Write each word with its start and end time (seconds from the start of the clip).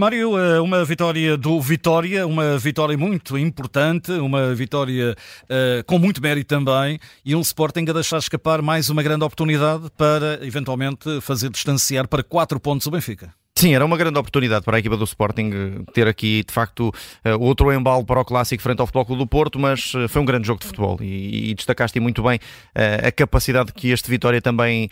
Mário, 0.00 0.38
eh, 0.38 0.58
uma 0.62 0.82
vitória 0.82 1.36
do 1.36 1.60
Vitória, 1.60 2.26
uma 2.26 2.56
vitória 2.56 2.96
muito 2.96 3.36
importante, 3.36 4.10
uma 4.12 4.54
vitória 4.54 5.14
uh, 5.42 5.84
com 5.84 5.98
muito 5.98 6.22
mérito 6.22 6.48
também, 6.48 6.98
e 7.22 7.36
um 7.36 7.42
Sporting 7.42 7.84
a 7.86 7.92
deixar 7.92 8.16
escapar 8.16 8.62
mais 8.62 8.88
uma 8.88 9.02
grande 9.02 9.24
oportunidade 9.24 9.90
para 9.98 10.40
eventualmente 10.40 11.20
fazer 11.20 11.50
distanciar 11.50 12.08
para 12.08 12.22
quatro 12.22 12.58
pontos 12.58 12.86
o 12.86 12.90
Benfica. 12.90 13.39
Sim, 13.60 13.74
era 13.74 13.84
uma 13.84 13.98
grande 13.98 14.18
oportunidade 14.18 14.64
para 14.64 14.78
a 14.78 14.80
equipa 14.80 14.96
do 14.96 15.04
Sporting 15.04 15.50
eh, 15.52 15.92
ter 15.92 16.08
aqui, 16.08 16.42
de 16.42 16.50
facto, 16.50 16.90
eh, 17.22 17.34
outro 17.34 17.70
embalo 17.70 18.02
para 18.06 18.18
o 18.18 18.24
clássico 18.24 18.62
frente 18.62 18.80
ao 18.80 18.86
Futebol 18.86 19.04
Clube 19.04 19.22
do 19.22 19.26
Porto, 19.26 19.58
mas 19.58 19.92
eh, 19.94 20.08
foi 20.08 20.22
um 20.22 20.24
grande 20.24 20.46
jogo 20.46 20.60
de 20.60 20.66
futebol 20.66 20.96
e, 21.02 21.50
e 21.50 21.54
destacaste 21.54 22.00
muito 22.00 22.22
bem 22.22 22.40
a 22.74 23.12
capacidade 23.12 23.70
que 23.74 23.90
este 23.90 24.08
Vitória 24.08 24.40
também 24.40 24.88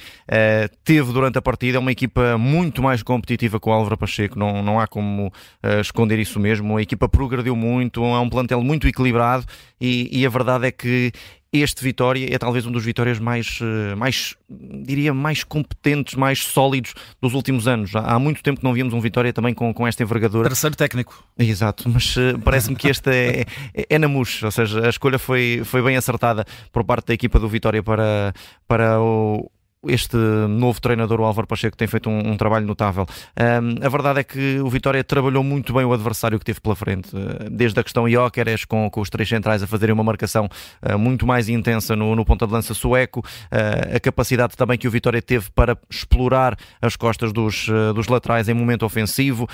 teve 0.85 1.12
durante 1.15 1.39
a 1.39 1.43
partida. 1.43 1.79
É 1.79 1.81
uma 1.81 1.93
equipa 1.93 2.37
muito 2.37 2.83
mais 2.83 3.03
competitiva 3.03 3.59
com 3.59 3.71
o 3.71 3.73
Álvaro 3.73 3.97
Pacheco, 3.97 4.39
não, 4.39 4.62
não 4.62 4.79
há 4.79 4.87
como 4.87 5.33
esconder 5.81 6.19
isso 6.19 6.39
mesmo. 6.39 6.77
A 6.77 6.83
equipa 6.83 7.09
progrediu 7.09 7.57
muito, 7.57 8.05
é 8.05 8.21
um 8.21 8.29
plantel 8.29 8.62
muito 8.62 8.87
equilibrado 8.87 9.47
e, 9.81 10.09
e 10.12 10.27
a 10.27 10.29
verdade 10.29 10.67
é 10.67 10.71
que 10.71 11.12
este 11.52 11.83
Vitória 11.83 12.29
é 12.33 12.38
talvez 12.38 12.66
um 12.66 12.73
dos 12.73 12.84
Vitórias 12.84 13.19
mais, 13.19 13.59
eh, 13.62 13.95
mais, 13.95 14.37
diria, 14.83 15.15
mais 15.15 15.43
competentes, 15.43 16.15
mais 16.15 16.41
sólidos 16.41 16.95
dos 17.20 17.33
últimos 17.33 17.66
anos. 17.66 17.95
Há 17.97 18.19
muito 18.19 18.43
tempo 18.43 18.61
que 18.61 18.65
não 18.65 18.75
víamos 18.75 18.93
um 18.93 19.01
Vitória 19.01 19.33
também 19.33 19.55
com, 19.55 19.73
com 19.73 19.87
esta 19.87 20.03
envergadura. 20.03 20.48
Terceiro 20.48 20.77
técnico. 20.77 21.25
Exato, 21.39 21.89
mas 21.89 22.16
uh, 22.16 22.39
parece-me 22.45 22.77
que 22.77 22.89
este 22.89 23.11
é, 23.11 23.47
é, 23.75 23.87
é 23.89 23.98
na 23.98 24.09
mousse, 24.09 24.45
ou 24.45 24.51
seja, 24.51 24.87
a 24.87 24.89
escolha 24.91 25.19
foi, 25.19 25.62
foi 25.65 25.83
bem 25.83 25.97
acertada 25.97 26.45
por 26.70 26.84
parte 26.84 27.06
da 27.06 27.14
equipa 27.14 27.39
do 27.39 27.48
Vitória 27.48 27.83
para, 27.83 28.34
para 28.67 29.01
o, 29.01 29.51
este 29.87 30.17
novo 30.17 30.81
treinador, 30.81 31.21
o 31.21 31.25
Álvaro 31.25 31.47
Pacheco, 31.47 31.77
tem 31.77 31.87
feito 31.87 32.11
um, 32.11 32.33
um 32.33 32.37
trabalho 32.37 32.67
notável. 32.67 33.07
Um, 33.39 33.85
a 33.85 33.89
verdade 33.89 34.20
é 34.20 34.25
que 34.25 34.59
o 34.61 34.69
Vitória 34.69 35.05
trabalhou 35.05 35.45
muito 35.45 35.73
bem 35.73 35.85
o 35.85 35.93
adversário 35.93 36.39
que 36.39 36.45
teve 36.45 36.61
pela 36.61 36.75
frente, 36.75 37.15
uh, 37.15 37.48
desde 37.51 37.79
a 37.79 37.85
questão 37.85 38.09
Ióqueres, 38.09 38.65
com, 38.65 38.91
com 38.91 39.01
os 39.01 39.09
três 39.09 39.29
centrais 39.29 39.62
a 39.62 39.67
fazerem 39.67 39.95
uma 39.95 40.03
marcação 40.03 40.48
uh, 40.83 40.98
muito 40.98 41.27
mais 41.27 41.48
intensa 41.48 41.95
no, 41.95 42.17
no 42.17 42.25
ponta 42.25 42.47
de 42.47 42.53
lança 42.53 42.75
sueco, 42.75 43.20
uh, 43.20 43.97
a 43.97 44.01
capacidade 44.01 44.57
também 44.57 44.77
que 44.77 44.89
o 44.89 44.91
Vitória 44.91 45.23
teve 45.23 45.51
para 45.51 45.79
explorar 45.89 46.57
as 46.83 46.97
costas 46.97 47.33
dos, 47.33 47.69
dos 47.95 48.09
laterais 48.09 48.48
em 48.48 48.55
momento 48.55 48.85
ofensivo. 48.85 49.48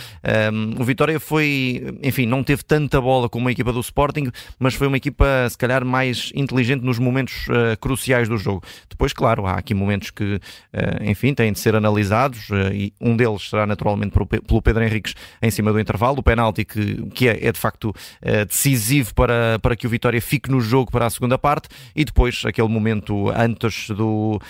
Um, 0.53 0.81
o 0.81 0.85
Vitória 0.85 1.19
foi, 1.21 1.99
enfim, 2.03 2.27
não 2.27 2.43
teve 2.43 2.63
tanta 2.63 3.01
bola 3.01 3.29
como 3.29 3.49
a 3.49 3.53
equipa 3.53 3.73
do 3.73 3.81
Sporting, 3.81 4.31
mas 4.59 4.75
foi 4.75 4.87
uma 4.87 4.97
equipa, 4.97 5.27
se 5.51 5.59
calhar, 5.59 5.85
mais 5.85 6.31
inteligente 6.35 6.83
nos 6.83 6.99
momentos 6.99 7.47
cruciais 7.81 8.29
do 8.29 8.37
jogo. 8.37 8.63
Depois, 8.89 9.13
claro, 9.13 9.47
há 9.47 9.55
aqui 9.55 9.75
momentos 9.75 10.11
que, 10.15 10.41
eh, 10.73 11.11
enfim, 11.11 11.35
têm 11.35 11.53
de 11.53 11.59
ser 11.59 11.75
analisados 11.75 12.49
eh, 12.51 12.75
e 12.75 12.93
um 13.01 13.17
deles 13.17 13.49
será 13.49 13.67
naturalmente 13.67 14.13
pelo 14.13 14.63
Pedro 14.63 14.83
Henriques 14.83 15.15
em 15.43 15.51
cima 15.51 15.73
do 15.73 15.81
intervalo, 15.81 16.19
o 16.19 16.23
penalti 16.23 16.65
que, 16.65 17.07
que 17.11 17.29
é, 17.29 17.47
é 17.47 17.53
de 17.53 17.59
facto 17.59 17.95
eh, 18.23 18.45
decisivo 18.45 19.15
para, 19.15 19.59
para 19.61 19.77
que 19.77 19.87
o 19.87 19.91
Vitória 19.91 20.21
fique 20.21 20.51
no 20.51 20.61
jogo 20.61 20.91
para 20.91 21.07
a 21.07 21.11
segunda 21.11 21.39
parte 21.39 21.69
e 21.95 22.05
depois 22.05 22.43
aquele 22.45 22.69
momento 22.69 23.31
antes 23.31 23.91
do 23.91 24.41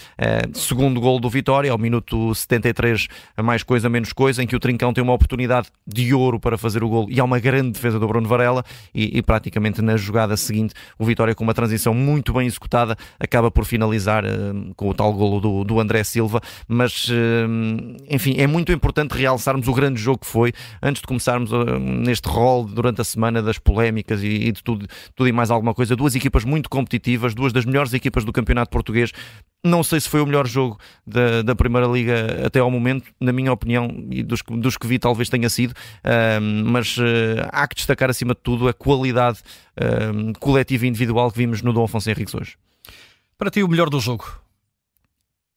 segundo 0.55 1.01
gol 1.01 1.19
do 1.19 1.29
Vitória, 1.29 1.71
ao 1.71 1.79
minuto 1.79 2.35
73, 2.35 3.09
mais 3.43 3.63
coisa 3.63 3.89
menos 3.89 4.13
coisa, 4.13 4.43
em 4.43 4.47
que 4.47 4.57
o 4.57 4.61
Trincão 4.61 4.93
tem 4.93 5.03
uma 5.03 5.13
oportunidade 5.13 5.69
de 5.87 6.15
ouro 6.15 6.39
para 6.39 6.59
fazer 6.59 6.83
o 6.83 6.89
gol 6.89 7.07
e 7.11 7.21
há 7.21 7.25
uma 7.25 7.39
grande 7.39 7.73
defesa 7.73 7.99
do 7.99 8.07
Bruno 8.07 8.29
Varela 8.29 8.65
e, 8.95 9.19
e 9.19 9.23
praticamente 9.23 9.83
na 9.83 9.97
jogada 9.97 10.37
seguinte 10.37 10.75
o 10.99 11.05
Vitória 11.05 11.35
com 11.35 11.45
uma 11.45 11.55
transição 11.55 11.95
muito 11.95 12.33
bem 12.33 12.47
executada 12.47 12.97
acaba 13.19 13.51
por 13.51 13.65
finalizar 13.65 14.25
com 14.77 14.89
o 14.89 14.95
tal 14.95 15.13
golo 15.13 15.41
do 15.41 15.54
do, 15.63 15.79
André 15.79 16.03
Silva, 16.03 16.41
mas 16.67 17.09
eh, 17.11 17.47
enfim, 18.11 18.35
é 18.39 18.47
muito 18.47 18.73
importante 18.73 19.13
realçarmos 19.13 19.69
o 19.69 19.73
grande 19.73 20.01
jogo 20.01 20.19
que 20.19 20.27
foi, 20.27 20.53
antes 20.83 21.01
de 21.01 21.07
começarmos 21.07 21.53
eh, 21.53 21.79
neste 21.79 22.29
rol 22.29 22.65
durante 22.65 23.01
a 23.01 23.05
semana 23.05 23.43
das 23.43 23.59
polémicas 23.59 24.23
e, 24.23 24.27
e 24.27 24.53
de 24.53 24.63
tudo, 24.63 24.87
tudo 25.15 25.29
e 25.29 25.33
mais 25.33 25.51
alguma 25.51 25.75
coisa. 25.75 25.95
Duas 25.95 26.15
equipas 26.15 26.45
muito 26.45 26.69
competitivas, 26.69 27.35
duas 27.35 27.53
das 27.53 27.65
melhores 27.65 27.93
equipas 27.93 28.25
do 28.25 28.33
campeonato 28.33 28.71
português. 28.71 29.13
Não 29.65 29.83
sei 29.83 29.99
se 29.99 30.09
foi 30.09 30.21
o 30.21 30.27
melhor 30.27 30.47
jogo 30.47 30.79
da, 31.07 31.41
da 31.41 31.55
Primeira 31.55 31.87
Liga 31.87 32.47
até 32.47 32.59
ao 32.59 32.71
momento, 32.71 33.11
na 33.19 33.33
minha 33.33 33.51
opinião, 33.51 33.89
e 34.11 34.23
dos, 34.23 34.43
dos 34.47 34.77
que 34.77 34.87
vi, 34.87 34.99
talvez 34.99 35.31
tenha 35.31 35.49
sido, 35.49 35.71
uh, 35.71 36.41
mas 36.67 36.99
uh, 36.99 37.49
há 37.51 37.67
que 37.67 37.75
destacar 37.75 38.11
acima 38.11 38.35
de 38.35 38.41
tudo 38.43 38.69
a 38.69 38.75
qualidade 38.75 39.39
uh, 39.79 40.39
coletiva 40.39 40.85
e 40.85 40.89
individual 40.89 41.31
que 41.33 41.39
vimos 41.39 41.63
no 41.63 41.73
Dom 41.73 41.85
Afonso 41.85 42.11
Henriques 42.11 42.35
hoje. 42.35 42.57
Para 43.39 43.51
ti, 43.51 43.63
o 43.63 43.69
melhor 43.69 43.89
do 43.89 43.99
jogo? 43.99 44.44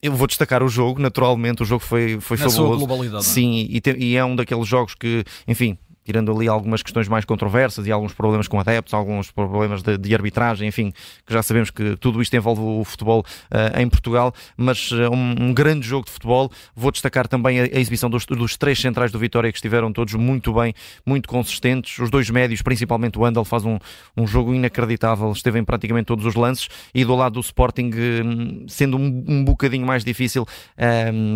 Eu 0.00 0.12
vou 0.12 0.26
destacar 0.26 0.62
o 0.62 0.68
jogo, 0.68 1.00
naturalmente, 1.00 1.62
o 1.62 1.64
jogo 1.64 1.82
foi, 1.82 2.20
foi 2.20 2.36
Na 2.36 2.44
fabuloso. 2.44 2.78
Sua 2.78 2.86
globalidade, 2.86 3.24
é? 3.24 3.28
Sim, 3.28 3.66
e, 3.68 3.80
te, 3.80 3.96
e, 3.98 4.16
é 4.16 4.24
um 4.24 4.36
daqueles 4.36 4.66
jogos 4.66 4.94
que, 4.94 5.24
enfim, 5.46 5.76
tirando 6.08 6.34
ali 6.34 6.48
algumas 6.48 6.82
questões 6.82 7.06
mais 7.06 7.26
controversas 7.26 7.86
e 7.86 7.92
alguns 7.92 8.14
problemas 8.14 8.48
com 8.48 8.58
adeptos, 8.58 8.94
alguns 8.94 9.30
problemas 9.30 9.82
de, 9.82 9.98
de 9.98 10.14
arbitragem, 10.14 10.66
enfim, 10.66 10.90
que 11.26 11.34
já 11.34 11.42
sabemos 11.42 11.70
que 11.70 11.96
tudo 11.96 12.22
isto 12.22 12.34
envolve 12.34 12.62
o 12.62 12.82
futebol 12.82 13.22
uh, 13.52 13.78
em 13.78 13.86
Portugal, 13.86 14.32
mas 14.56 14.90
uh, 14.90 15.10
um, 15.12 15.34
um, 15.38 15.52
grande 15.52 15.86
jogo 15.86 16.06
de 16.06 16.10
futebol. 16.10 16.50
Vou 16.74 16.90
destacar 16.90 17.28
também 17.28 17.60
a, 17.60 17.64
a 17.64 17.78
exibição 17.78 18.08
dos, 18.08 18.24
dos, 18.24 18.56
três 18.56 18.80
centrais 18.80 19.12
do 19.12 19.18
Vitória 19.18 19.52
que 19.52 19.58
estiveram 19.58 19.92
todos 19.92 20.14
muito 20.14 20.50
bem, 20.54 20.72
muito 21.04 21.28
consistentes. 21.28 21.98
Os 21.98 22.08
dois 22.08 22.30
médios, 22.30 22.62
principalmente 22.62 23.18
o 23.18 23.24
Andal, 23.26 23.44
faz 23.44 23.66
um, 23.66 23.78
um 24.16 24.26
jogo 24.26 24.54
inacreditável, 24.54 25.30
esteve 25.30 25.58
em 25.58 25.64
praticamente 25.64 26.06
todos 26.06 26.24
os 26.24 26.34
lances 26.34 26.68
e 26.94 27.04
do 27.04 27.14
lado 27.14 27.34
do 27.34 27.40
Sporting, 27.40 27.90
uh, 27.90 28.64
sendo 28.66 28.96
um, 28.96 29.24
um, 29.28 29.44
bocadinho 29.44 29.86
mais 29.86 30.02
difícil, 30.02 30.46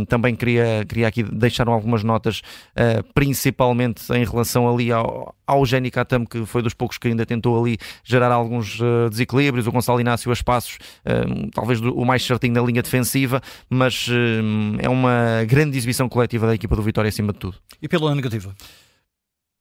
também 0.09 0.35
queria, 0.35 0.85
queria 0.89 1.09
aqui 1.09 1.23
deixar 1.23 1.69
algumas 1.69 2.03
notas, 2.05 2.43
principalmente 3.15 4.03
em 4.13 4.25
relação 4.25 4.62
ali 4.69 4.93
ao, 4.93 5.35
ao 5.47 5.65
Jenny 5.65 5.91
Katam, 5.91 6.25
que 6.25 6.45
foi 6.45 6.63
dos 6.63 6.75
poucos 6.75 6.99
que 6.99 7.09
ainda 7.09 7.25
tentou 7.25 7.61
ali 7.61 7.79
gerar 8.05 8.33
alguns 8.33 8.79
uh, 8.81 9.09
desequilíbrios, 9.11 9.67
o 9.67 9.73
Gonçalo 9.73 10.01
Inácio 10.01 10.31
a 10.31 10.35
espaços, 10.35 10.79
uh, 11.07 11.51
talvez 11.53 11.81
o 11.81 12.05
mais 12.05 12.25
certinho 12.25 12.55
na 12.55 12.63
linha 12.63 12.83
defensiva, 12.83 13.41
mas 13.69 14.09
uh, 14.09 14.13
é 14.79 14.89
uma 14.89 15.45
grande 15.47 15.77
exibição 15.77 16.09
coletiva 16.09 16.47
da 16.47 16.55
equipa 16.55 16.77
do 16.77 16.83
Vitória 16.83 17.09
acima 17.09 17.33
de 17.33 17.39
tudo. 17.39 17.57
E 17.81 17.89
pela 17.89 18.15
negativa? 18.15 18.55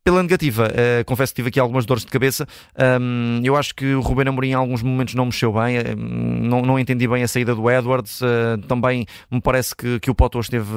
Pela 0.03 0.23
negativa, 0.23 0.65
uh, 0.65 1.05
confesso 1.05 1.31
que 1.31 1.35
tive 1.35 1.49
aqui 1.49 1.59
algumas 1.59 1.85
dores 1.85 2.03
de 2.03 2.09
cabeça. 2.09 2.47
Um, 2.99 3.39
eu 3.43 3.55
acho 3.55 3.75
que 3.75 3.93
o 3.93 4.01
Rubén 4.01 4.27
Amorim 4.27 4.49
em 4.49 4.53
alguns 4.55 4.81
momentos 4.81 5.13
não 5.13 5.25
mexeu 5.25 5.53
bem, 5.53 5.77
uh, 5.77 5.95
não, 5.95 6.63
não 6.63 6.79
entendi 6.79 7.07
bem 7.07 7.21
a 7.21 7.27
saída 7.27 7.53
do 7.53 7.69
Edwards. 7.69 8.19
Uh, 8.19 8.57
também 8.67 9.05
me 9.29 9.39
parece 9.39 9.75
que, 9.75 9.99
que 9.99 10.09
o 10.09 10.15
Potter 10.15 10.41
esteve, 10.41 10.71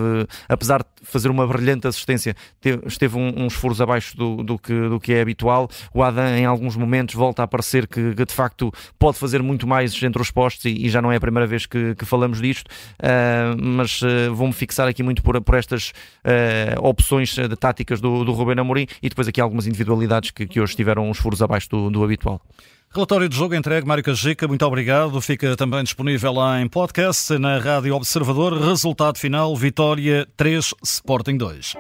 apesar 0.47 0.81
de 0.83 1.07
fazer 1.07 1.31
uma 1.31 1.47
brilhante 1.47 1.87
assistência, 1.87 2.37
teve, 2.61 2.87
esteve 2.87 3.17
um, 3.17 3.47
uns 3.47 3.55
furos 3.55 3.81
abaixo 3.81 4.15
do, 4.15 4.43
do, 4.43 4.59
que, 4.59 4.89
do 4.91 5.01
que 5.01 5.15
é 5.15 5.23
habitual. 5.23 5.71
O 5.95 6.03
Adam, 6.03 6.37
em 6.37 6.45
alguns 6.45 6.77
momentos, 6.77 7.15
volta 7.15 7.43
a 7.43 7.47
parecer 7.47 7.87
que, 7.87 8.15
que 8.15 8.27
de 8.27 8.35
facto 8.35 8.71
pode 8.99 9.17
fazer 9.17 9.43
muito 9.43 9.67
mais 9.67 10.03
entre 10.03 10.21
os 10.21 10.31
postos 10.31 10.67
e, 10.67 10.85
e 10.85 10.91
já 10.91 11.01
não 11.01 11.11
é 11.11 11.17
a 11.17 11.21
primeira 11.21 11.47
vez 11.47 11.65
que, 11.65 11.95
que 11.95 12.05
falamos 12.05 12.43
disto. 12.43 12.71
mas 13.59 14.03
vou-me 14.35 14.53
fixar 14.53 14.87
aqui 14.87 15.03
muito 15.03 15.23
por, 15.23 15.41
por 15.41 15.55
estas 15.55 15.95
opções 16.83 17.35
táticas 17.59 18.03
do, 18.03 18.23
do 18.23 18.33
Rubén 18.33 18.61
Amorim 18.61 18.87
e 19.03 19.14
depois 19.15 19.29
aqui 19.29 19.41
algumas 19.41 19.67
individualidades 19.67 20.31
que, 20.31 20.47
que 20.47 20.61
hoje 20.61 20.77
tiveram 20.77 21.09
uns 21.09 21.19
furos 21.19 21.41
abaixo 21.41 21.71
do, 21.71 21.91
do 21.91 22.05
habitual. 22.05 22.41
Relatório 22.93 23.29
de 23.29 23.37
jogo 23.37 23.55
entregue, 23.57 23.87
Mário 23.87 24.05
Cajica, 24.05 24.47
muito 24.47 24.65
obrigado. 24.65 25.21
Fica 25.21 25.57
também 25.57 25.83
disponível 25.83 26.33
lá 26.33 26.61
em 26.61 26.69
podcast, 26.69 27.37
na 27.39 27.59
Rádio 27.59 27.95
Observador. 27.95 28.57
Resultado 28.57 29.19
final, 29.19 29.57
Vitória 29.57 30.29
3, 30.37 30.75
Sporting 30.85 31.37
2. 31.37 31.75